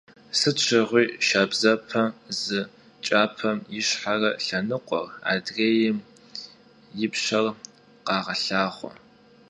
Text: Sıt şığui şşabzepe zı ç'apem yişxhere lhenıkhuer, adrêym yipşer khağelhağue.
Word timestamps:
Sıt 0.39 0.57
şığui 0.65 1.03
şşabzepe 1.25 2.03
zı 2.41 2.61
ç'apem 3.05 3.59
yişxhere 3.73 4.31
lhenıkhuer, 4.45 5.09
adrêym 5.33 5.97
yipşer 6.99 7.45
khağelhağue. 8.07 8.91